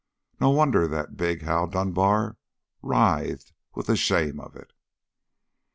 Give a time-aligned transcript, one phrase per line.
[0.39, 2.35] No wonder that big Hal Dunbar
[2.81, 4.73] writhed with the shame of it.